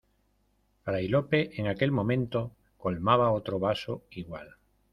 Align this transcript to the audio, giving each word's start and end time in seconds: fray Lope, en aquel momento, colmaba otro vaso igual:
fray 0.85 1.07
Lope, 1.07 1.51
en 1.59 1.67
aquel 1.67 1.91
momento, 1.91 2.55
colmaba 2.75 3.29
otro 3.29 3.59
vaso 3.59 4.01
igual: 4.09 4.55